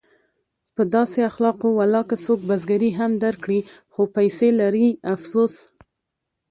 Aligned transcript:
په 0.75 0.83
داسې 0.95 1.19
اخلاقو 1.29 1.69
ولاکه 1.79 2.15
څوک 2.25 2.39
بزګري 2.49 2.91
هم 2.99 3.11
درکړي 3.25 3.59
خو 3.91 4.01
پیسې 4.15 4.49
لري 4.61 4.87
افسوس! 5.13 5.53